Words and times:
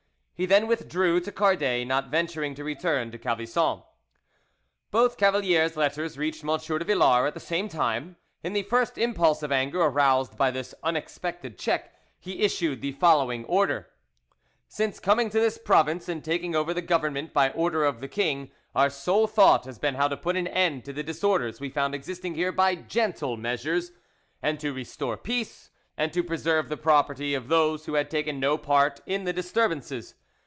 He 0.33 0.47
then 0.47 0.65
withdrew 0.65 1.19
to 1.19 1.31
Cardet, 1.31 1.85
not 1.85 2.07
venturing 2.09 2.55
to 2.55 2.63
return 2.63 3.11
to 3.11 3.19
Calvisson. 3.19 3.83
Both 4.89 5.15
Cavalier's 5.19 5.77
letters 5.77 6.17
reached 6.17 6.43
M. 6.43 6.47
de 6.57 6.83
Villars 6.83 7.27
at 7.27 7.35
the 7.35 7.39
same 7.39 7.69
time; 7.69 8.15
in 8.41 8.53
the 8.53 8.63
first 8.63 8.97
impulse 8.97 9.43
of 9.43 9.51
anger 9.51 9.81
aroused 9.83 10.37
by 10.39 10.49
this 10.49 10.73
unexpected 10.81 11.59
check, 11.59 11.93
he 12.17 12.41
issued 12.41 12.81
the 12.81 12.93
following 12.93 13.45
order: 13.45 13.89
"Since 14.67 14.99
coming 14.99 15.29
to 15.29 15.39
this 15.39 15.59
province 15.59 16.09
and 16.09 16.25
taking 16.25 16.55
over 16.55 16.73
the 16.73 16.81
government 16.81 17.33
by 17.33 17.51
order 17.51 17.85
of 17.85 17.99
the 17.99 18.07
king, 18.07 18.49
our 18.73 18.89
sole 18.89 19.27
thought 19.27 19.65
has 19.65 19.77
been 19.77 19.93
how 19.93 20.07
to 20.07 20.17
put 20.17 20.35
an 20.35 20.47
end 20.47 20.83
to 20.85 20.93
the 20.93 21.03
disorders 21.03 21.61
we 21.61 21.69
found 21.69 21.93
existing 21.93 22.33
here 22.33 22.51
by 22.51 22.73
gentle 22.73 23.37
measures, 23.37 23.91
and 24.41 24.59
to 24.59 24.73
restore 24.73 25.17
peace 25.17 25.69
and 25.95 26.11
to 26.13 26.23
preserve 26.23 26.67
the 26.67 26.77
property 26.77 27.35
of 27.35 27.47
those 27.47 27.85
who 27.85 27.93
had 27.93 28.09
taken 28.09 28.39
no 28.39 28.57
part 28.57 29.01
in 29.05 29.25
the 29.25 29.33
disturbances. 29.33 30.15